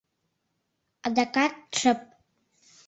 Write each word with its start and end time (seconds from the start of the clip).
Адакат 1.05 1.53
шып. 1.79 2.01